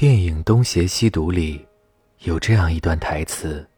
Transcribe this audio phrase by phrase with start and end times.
[0.00, 1.62] 电影《东邪西毒》里
[2.20, 3.68] 有这样一段台词：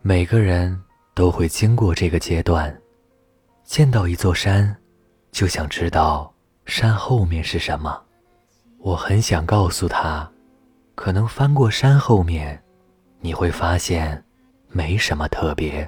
[0.00, 2.74] 每个人都会经过这个阶段，
[3.62, 4.74] 见到一座山，
[5.30, 6.32] 就想知道
[6.64, 8.02] 山后面是什么。
[8.78, 10.26] 我很想告诉他，
[10.94, 12.58] 可能翻过山后面，
[13.20, 14.24] 你会发现
[14.68, 15.86] 没什么特别。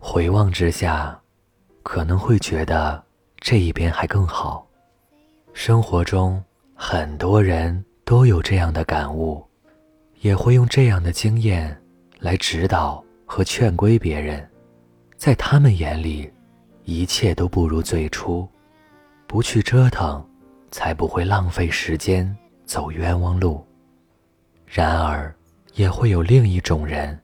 [0.00, 1.16] 回望之下，
[1.84, 3.00] 可能会觉得
[3.38, 4.66] 这一边还更好。
[5.52, 6.42] 生活中
[6.74, 7.80] 很多人。
[8.12, 9.42] 都有这样的感悟，
[10.20, 11.74] 也会用这样的经验
[12.18, 14.46] 来指导和劝规别人。
[15.16, 16.30] 在他们眼里，
[16.84, 18.46] 一切都不如最初，
[19.26, 20.22] 不去折腾，
[20.70, 22.30] 才不会浪费时间
[22.66, 23.66] 走冤枉路。
[24.66, 25.34] 然而，
[25.72, 27.18] 也会有另一种人，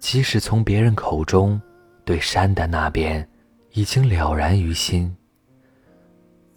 [0.00, 1.60] 即使从别人口中
[2.06, 3.28] 对山的那边
[3.72, 5.14] 已经了然于心，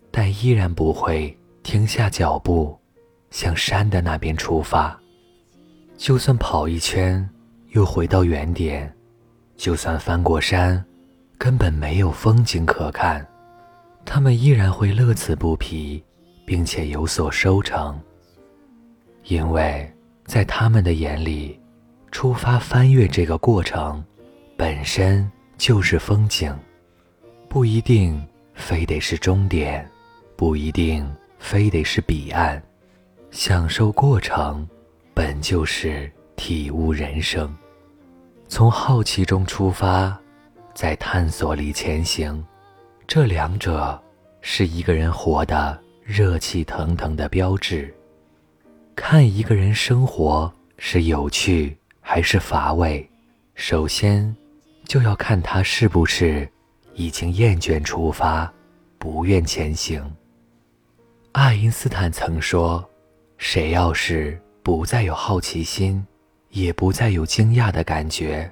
[0.09, 2.80] 但依然不会停下脚步。
[3.31, 4.95] 向山的那边出发，
[5.98, 7.27] 就算跑一圈
[7.70, 8.93] 又回到原点，
[9.55, 10.84] 就算翻过山，
[11.38, 13.26] 根本没有风景可看，
[14.05, 16.04] 他们依然会乐此不疲，
[16.46, 17.99] 并且有所收成。
[19.23, 19.90] 因为
[20.26, 21.57] 在他们的眼里，
[22.12, 24.04] 出发翻越这个过程
[24.57, 26.54] 本身就是风景，
[27.48, 28.21] 不一定
[28.54, 29.90] 非得是终点，
[30.35, 32.62] 不一定非得是彼岸。
[33.32, 34.68] 享受过程，
[35.13, 37.55] 本就是体悟人生。
[38.49, 40.20] 从好奇中出发，
[40.73, 42.46] 在探索里前行，
[43.07, 43.99] 这两者
[44.41, 47.93] 是一个人活的热气腾腾的标志。
[48.98, 53.10] 看一个人生活是有趣还是乏味，
[53.55, 54.35] 首先
[54.84, 56.48] 就要看他是不是
[56.95, 58.51] 已经厌倦出发，
[58.99, 60.04] 不愿前行。
[61.32, 62.85] 爱因斯坦曾说。
[63.43, 66.06] 谁要是不再有好奇心，
[66.51, 68.50] 也不再有惊讶的感觉，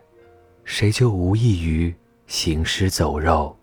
[0.63, 3.55] 谁就无异于行尸走肉，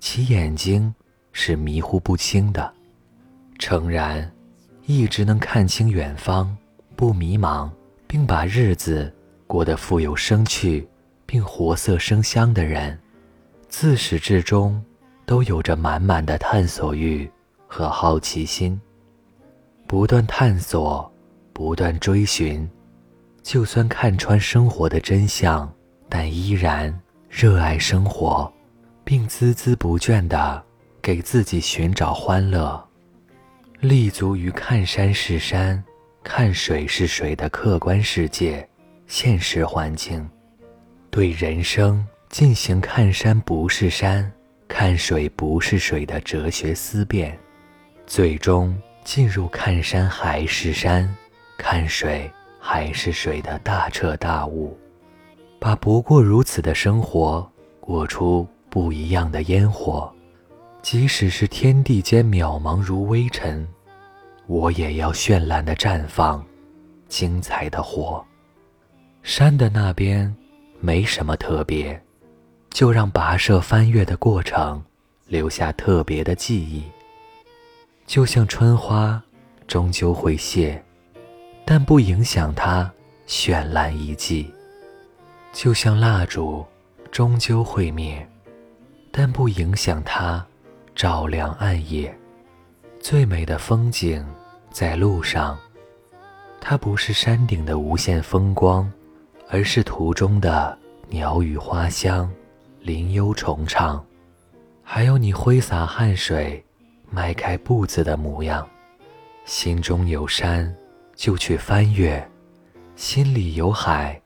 [0.00, 0.92] 其眼睛
[1.32, 2.72] 是迷糊不清的。
[3.58, 4.32] 诚然，
[4.86, 6.56] 一直能看清远方，
[6.96, 7.70] 不迷茫，
[8.06, 9.12] 并把日子
[9.46, 10.88] 过得富有生趣，
[11.26, 12.98] 并活色生香的人，
[13.68, 14.82] 自始至终
[15.26, 17.30] 都有着满满的探索欲
[17.68, 18.80] 和好奇心。
[19.94, 21.08] 不断探索，
[21.52, 22.68] 不断追寻，
[23.44, 25.72] 就算看穿生活的真相，
[26.08, 26.92] 但依然
[27.30, 28.52] 热爱生活，
[29.04, 30.60] 并孜孜不倦地
[31.00, 32.84] 给自己寻找欢乐，
[33.78, 35.80] 立足于看山是山、
[36.24, 38.68] 看水是水的客观世界、
[39.06, 40.28] 现实环境，
[41.08, 44.28] 对人生进行看山不是山、
[44.66, 47.38] 看水不是水的哲学思辨，
[48.08, 48.76] 最终。
[49.04, 51.08] 进入看山还是山，
[51.58, 54.76] 看水还是水的大彻大悟，
[55.60, 57.46] 把不过如此的生活
[57.80, 60.10] 过出不一样的烟火。
[60.80, 63.66] 即使是天地间渺茫如微尘，
[64.46, 66.44] 我也要绚烂的绽放，
[67.08, 68.22] 精彩的活。
[69.22, 70.34] 山的那边
[70.80, 71.98] 没什么特别，
[72.70, 74.82] 就让跋涉翻越的过程
[75.26, 76.84] 留下特别的记忆。
[78.06, 79.22] 就像春花，
[79.66, 80.82] 终究会谢，
[81.64, 82.90] 但不影响它
[83.26, 84.44] 绚烂一季；
[85.52, 86.64] 就像蜡烛，
[87.10, 88.26] 终究会灭，
[89.10, 90.44] 但不影响它
[90.94, 92.14] 照亮暗夜。
[93.00, 94.24] 最美的风景
[94.70, 95.58] 在路上，
[96.60, 98.90] 它不是山顶的无限风光，
[99.48, 100.78] 而是途中的
[101.08, 102.30] 鸟语花香、
[102.80, 104.04] 林幽虫唱，
[104.82, 106.62] 还有你挥洒汗水。
[107.14, 108.68] 迈开步子的模样，
[109.44, 110.74] 心中有山
[111.14, 112.28] 就去翻越，
[112.96, 114.20] 心里有海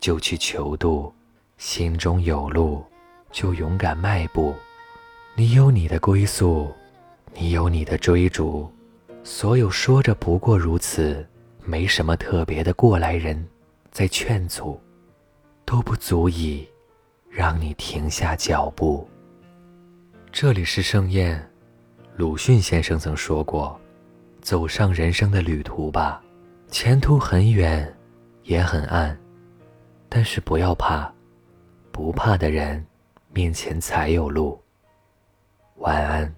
[0.00, 1.14] 就去求渡，
[1.56, 2.84] 心中有路
[3.30, 4.52] 就勇敢迈步。
[5.36, 6.74] 你有你的归宿，
[7.32, 8.68] 你有你的追逐。
[9.22, 11.24] 所有说着不过如此，
[11.64, 13.46] 没什么特别的过来人，
[13.92, 14.80] 在劝阻，
[15.64, 16.68] 都不足以
[17.30, 19.08] 让你停下脚步。
[20.32, 21.51] 这里是盛宴。
[22.22, 23.76] 鲁迅先生曾说过
[24.40, 26.22] ：“走上人生的旅途吧，
[26.68, 27.92] 前途很远，
[28.44, 29.18] 也很暗，
[30.08, 31.12] 但是不要怕，
[31.90, 32.86] 不怕的人，
[33.32, 34.56] 面前才有路。”
[35.78, 36.32] 晚安。